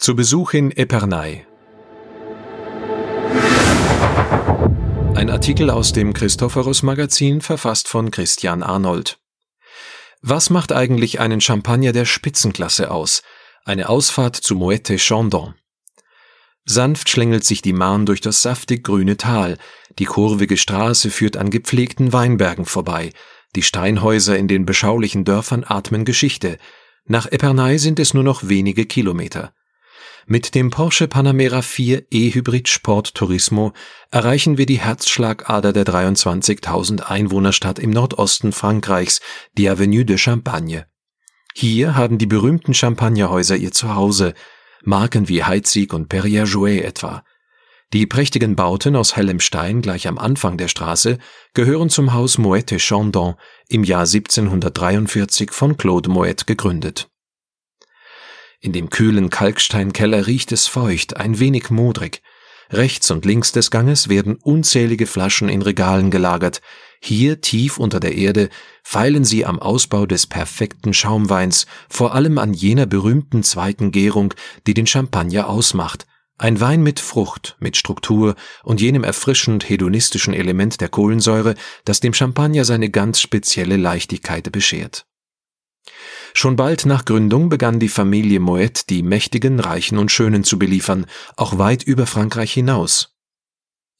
[0.00, 1.44] Zu Besuch in Epernay.
[5.14, 9.18] Ein Artikel aus dem Christophorus Magazin, verfasst von Christian Arnold.
[10.22, 13.20] Was macht eigentlich einen Champagner der Spitzenklasse aus?
[13.66, 15.52] Eine Ausfahrt zu Moette Chandon.
[16.64, 19.58] Sanft schlängelt sich die Marne durch das saftig grüne Tal,
[19.98, 23.12] die kurvige Straße führt an gepflegten Weinbergen vorbei,
[23.54, 26.56] die Steinhäuser in den beschaulichen Dörfern atmen Geschichte,
[27.04, 29.52] nach Epernay sind es nur noch wenige Kilometer.
[30.26, 33.72] Mit dem Porsche Panamera 4 E-Hybrid Sport Turismo
[34.10, 39.20] erreichen wir die Herzschlagader der 23.000 Einwohnerstadt im Nordosten Frankreichs,
[39.56, 40.86] die Avenue de Champagne.
[41.54, 44.34] Hier haben die berühmten Champagnerhäuser ihr Zuhause,
[44.84, 47.24] Marken wie Heidsieck und Perrier Jouet etwa.
[47.92, 51.18] Die prächtigen Bauten aus hellem Stein gleich am Anfang der Straße
[51.54, 53.34] gehören zum Haus Moette Chandon,
[53.68, 57.10] im Jahr 1743 von Claude Moët gegründet
[58.60, 62.22] in dem kühlen Kalksteinkeller riecht es feucht, ein wenig modrig.
[62.70, 66.60] Rechts und links des Ganges werden unzählige Flaschen in Regalen gelagert.
[67.00, 68.48] Hier tief unter der Erde
[68.84, 74.34] feilen sie am Ausbau des perfekten Schaumweins, vor allem an jener berühmten zweiten Gärung,
[74.66, 76.06] die den Champagner ausmacht.
[76.38, 82.14] Ein Wein mit Frucht, mit Struktur und jenem erfrischend hedonistischen Element der Kohlensäure, das dem
[82.14, 85.06] Champagner seine ganz spezielle Leichtigkeit beschert.
[86.34, 91.06] Schon bald nach Gründung begann die Familie Moet die Mächtigen, Reichen und Schönen zu beliefern,
[91.36, 93.16] auch weit über Frankreich hinaus.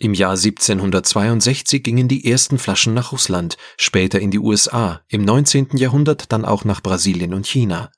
[0.00, 5.70] Im Jahr 1762 gingen die ersten Flaschen nach Russland, später in die USA, im 19.
[5.72, 7.90] Jahrhundert dann auch nach Brasilien und China.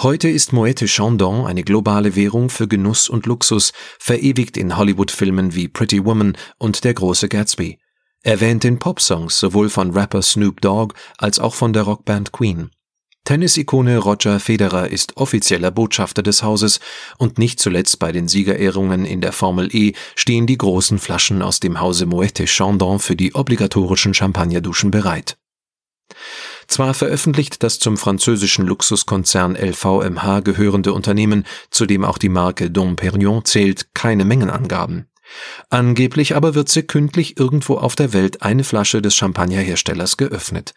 [0.00, 5.68] Heute ist Moët Chandon eine globale Währung für Genuss und Luxus, verewigt in Hollywood-Filmen wie
[5.68, 7.78] Pretty Woman und Der große Gatsby.
[8.22, 12.70] Erwähnt in Popsongs sowohl von Rapper Snoop Dogg als auch von der Rockband Queen.
[13.24, 16.80] Tennisikone Roger Federer ist offizieller Botschafter des Hauses
[17.18, 21.60] und nicht zuletzt bei den Siegerehrungen in der Formel E stehen die großen Flaschen aus
[21.60, 25.36] dem Hause Moët Chandon für die obligatorischen Champagnerduschen bereit.
[26.66, 32.96] Zwar veröffentlicht das zum französischen Luxuskonzern LVMH gehörende Unternehmen, zu dem auch die Marke Dom
[32.96, 35.08] Perignon zählt, keine Mengenangaben.
[35.68, 40.74] Angeblich aber wird sekündlich irgendwo auf der Welt eine Flasche des Champagnerherstellers geöffnet.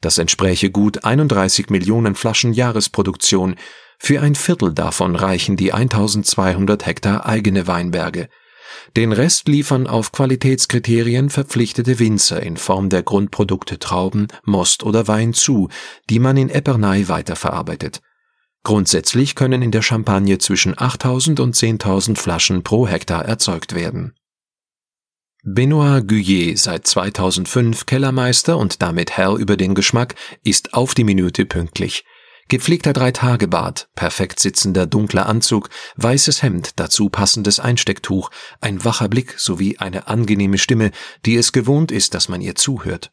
[0.00, 3.56] Das entspräche gut 31 Millionen Flaschen Jahresproduktion,
[3.98, 8.28] für ein Viertel davon reichen die 1200 Hektar eigene Weinberge.
[8.96, 15.34] Den Rest liefern auf Qualitätskriterien verpflichtete Winzer in Form der Grundprodukte Trauben, Most oder Wein
[15.34, 15.68] zu,
[16.08, 18.00] die man in Epernay weiterverarbeitet.
[18.62, 24.14] Grundsätzlich können in der Champagne zwischen 8000 und 10.000 Flaschen pro Hektar erzeugt werden
[25.42, 30.14] Benoit Guyet, seit 2005 Kellermeister und damit Herr über den Geschmack,
[30.44, 32.04] ist auf die Minute pünktlich.
[32.48, 38.30] Gepflegter Dreitagebart, perfekt sitzender dunkler Anzug, weißes Hemd, dazu passendes Einstecktuch,
[38.60, 40.90] ein wacher Blick sowie eine angenehme Stimme,
[41.24, 43.12] die es gewohnt ist, dass man ihr zuhört.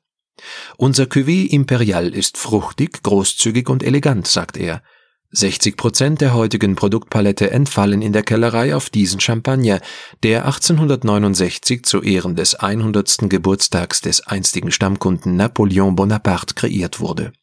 [0.75, 4.83] Unser Cuvée Imperial ist fruchtig, großzügig und elegant, sagt er.
[5.31, 9.81] 60 Prozent der heutigen Produktpalette entfallen in der Kellerei auf diesen Champagner,
[10.23, 13.29] der 1869 zu Ehren des 100.
[13.29, 17.33] Geburtstags des einstigen Stammkunden Napoleon Bonaparte kreiert wurde.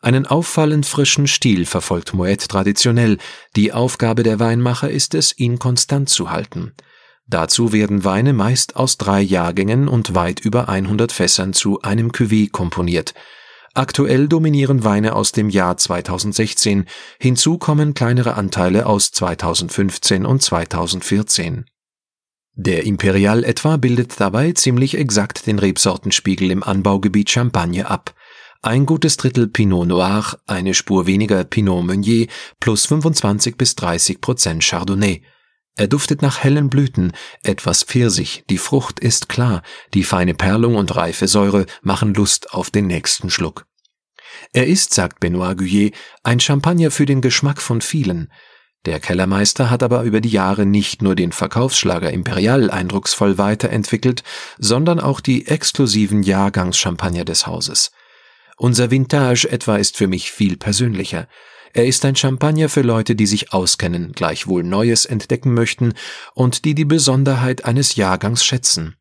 [0.00, 3.18] Einen auffallend frischen Stil verfolgt Moet traditionell,
[3.56, 6.74] die Aufgabe der Weinmacher ist es, ihn konstant zu halten.
[7.26, 12.48] Dazu werden Weine meist aus drei Jahrgängen und weit über 100 Fässern zu einem Cuvée
[12.52, 13.12] komponiert–
[13.76, 16.84] Aktuell dominieren Weine aus dem Jahr 2016,
[17.18, 21.64] hinzu kommen kleinere Anteile aus 2015 und 2014.
[22.54, 28.14] Der Imperial etwa bildet dabei ziemlich exakt den Rebsortenspiegel im Anbaugebiet Champagne ab.
[28.62, 32.28] Ein gutes Drittel Pinot Noir, eine Spur weniger Pinot Meunier
[32.60, 35.22] plus 25 bis 30 Prozent Chardonnay.
[35.76, 37.12] Er duftet nach hellen Blüten,
[37.42, 39.62] etwas Pfirsich, die Frucht ist klar,
[39.92, 43.66] die feine Perlung und reife Säure machen Lust auf den nächsten Schluck.
[44.52, 48.30] Er ist, sagt Benoit Guyet, ein Champagner für den Geschmack von vielen.
[48.84, 54.22] Der Kellermeister hat aber über die Jahre nicht nur den Verkaufsschlager Imperial eindrucksvoll weiterentwickelt,
[54.58, 57.92] sondern auch die exklusiven Jahrgangschampagner des Hauses.
[58.56, 61.26] Unser Vintage etwa ist für mich viel persönlicher.
[61.76, 65.94] Er ist ein Champagner für Leute, die sich auskennen, gleichwohl Neues entdecken möchten
[66.32, 68.94] und die die Besonderheit eines Jahrgangs schätzen.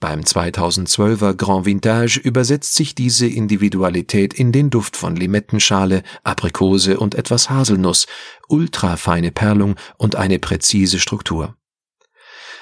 [0.00, 7.14] Beim 2012er Grand Vintage übersetzt sich diese Individualität in den Duft von Limettenschale, Aprikose und
[7.14, 8.06] etwas Haselnuss,
[8.48, 11.54] ultrafeine Perlung und eine präzise Struktur.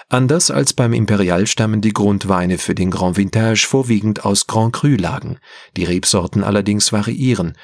[0.08, 4.96] Anders als beim Imperial stammen die Grundweine für den Grand Vintage vorwiegend aus Grand Cru
[4.96, 5.38] Lagen,
[5.76, 7.56] die Rebsorten allerdings variieren,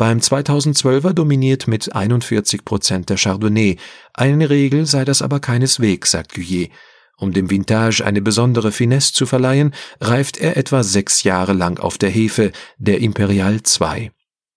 [0.00, 3.76] Beim 2012er dominiert mit 41 Prozent der Chardonnay.
[4.14, 6.70] Eine Regel sei das aber keineswegs, sagt Guyet.
[7.18, 11.98] Um dem Vintage eine besondere Finesse zu verleihen, reift er etwa sechs Jahre lang auf
[11.98, 14.10] der Hefe, der Imperial 2.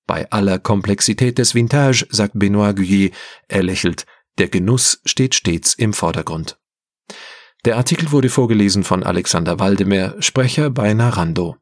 [0.07, 3.13] Bei aller Komplexität des Vintage, sagt Benoit Guyet,
[3.49, 4.05] er lächelt,
[4.37, 6.57] der Genuss steht stets im Vordergrund.
[7.65, 11.57] Der Artikel wurde vorgelesen von Alexander Waldemer, Sprecher bei Narando.